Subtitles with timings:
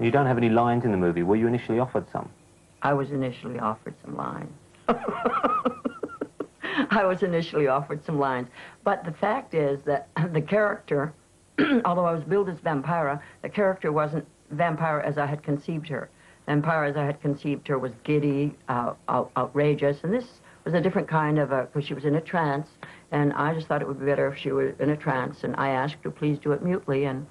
[0.00, 1.22] You don't have any lines in the movie.
[1.22, 2.28] Were you initially offered some?
[2.82, 4.52] I was initially offered some lines.
[6.90, 8.48] I was initially offered some lines.
[8.84, 11.12] But the fact is that the character,
[11.84, 14.24] although I was billed as Vampira, the character wasn't
[14.54, 16.08] Vampira as I had conceived her.
[16.46, 20.80] Vampira as I had conceived her was giddy, uh, out, outrageous, and this was a
[20.80, 22.68] different kind of a, because she was in a trance,
[23.10, 25.54] and I just thought it would be better if she were in a trance, and
[25.56, 27.26] I asked to please do it mutely, and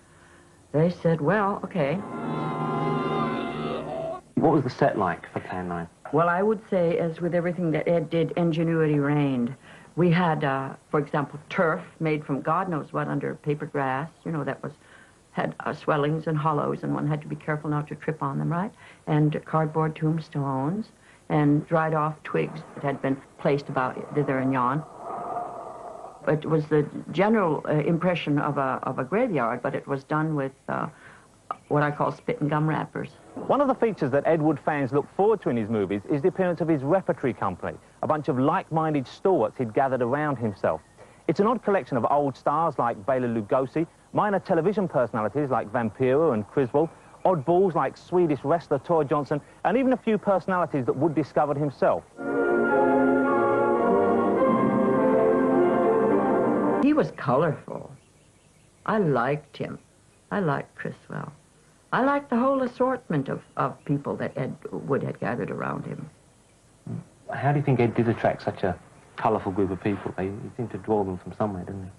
[0.78, 1.96] they said, well, okay.
[4.36, 5.88] What was the set like for Plan 9?
[6.14, 9.54] Well, I would say, as with everything that Ed did, ingenuity reigned.
[9.96, 14.10] We had, uh, for example, turf made from God knows what under paper grass.
[14.24, 14.72] You know, that was
[15.32, 18.40] had uh, swellings and hollows, and one had to be careful not to trip on
[18.40, 18.72] them, right?
[19.06, 20.88] And cardboard tombstones
[21.30, 24.84] and dried off twigs that had been placed about thither and yon.
[26.28, 30.36] It was the general uh, impression of a, of a graveyard, but it was done
[30.36, 30.88] with uh,
[31.70, 33.10] what I call spit and gum wrappers.
[33.48, 36.22] One of the features that Ed Wood fans look forward to in his movies is
[36.22, 40.82] the appearance of his repertory company, a bunch of like-minded stalwarts he'd gathered around himself.
[41.28, 46.34] It's an odd collection of old stars like Bela Lugosi, minor television personalities like Vampira
[46.34, 46.90] and Criswell,
[47.26, 52.04] oddballs like Swedish wrestler Tor Johnson, and even a few personalities that Wood discovered himself.
[56.98, 57.92] Was colorful.
[58.88, 59.78] I liked him.
[60.32, 61.32] I liked Criswell.
[61.94, 66.10] I liked the whole assortment of, of people that Ed Wood had gathered around him.
[67.32, 68.78] How do you think Ed did attract such a
[69.16, 70.12] colourful group of people?
[70.18, 71.92] He seemed to draw them from somewhere, didn't he?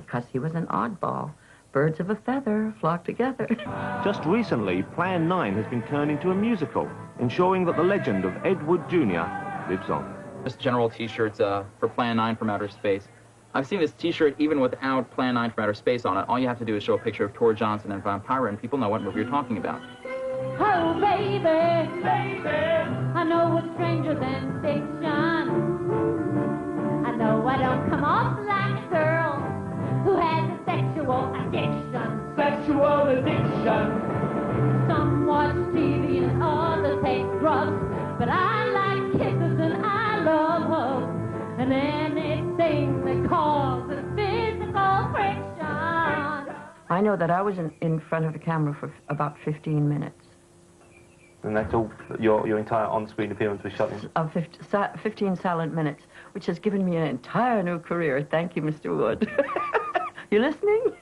[0.00, 1.32] Because he was an oddball.
[1.72, 3.48] Birds of a feather flock together.
[4.04, 6.88] Just recently, Plan 9 has been turned into a musical,
[7.18, 9.26] ensuring that the legend of Ed Wood Jr.
[9.68, 10.14] lives on.
[10.44, 13.08] Just general T-shirts uh, for Plan 9 from outer space.
[13.56, 16.28] I've seen this T-shirt even without Plan 9 from outer space on it.
[16.28, 18.60] All you have to do is show a picture of Tor Johnson and Vampira, and
[18.60, 19.80] people know what movie you're talking about.
[20.58, 25.06] Oh, baby, baby, I know what's stranger than fiction.
[27.06, 29.38] I know I don't come off like a girl
[30.02, 32.34] who has a sexual addiction.
[32.34, 33.84] Sexual addiction.
[34.88, 37.80] Some watch TV and others take drugs,
[38.18, 41.60] but I like kisses and I love hugs.
[41.60, 41.70] And
[46.90, 50.26] I know that I was in, in front of the camera for about 15 minutes.
[51.42, 54.10] And that's all, your, your entire on-screen appearance was shot in?
[54.16, 58.26] Of 50, sa 15 silent minutes, which has given me an entire new career.
[58.30, 58.96] Thank you, Mr.
[58.96, 59.30] Wood.
[60.30, 60.92] you listening?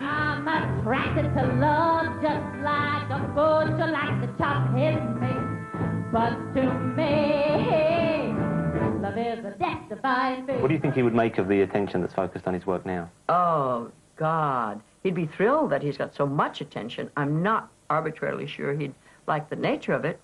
[0.00, 5.48] I'm attracted to love just like a butcher likes to chop his meat.
[6.12, 8.34] But to me,
[9.00, 10.46] love is a death-defying.
[10.60, 12.86] What do you think he would make of the attention that's focused on his work
[12.86, 13.10] now?
[13.28, 14.80] Oh, God.
[15.02, 17.10] He'd be thrilled that he's got so much attention.
[17.16, 18.94] I'm not arbitrarily sure he'd
[19.26, 20.20] like the nature of it.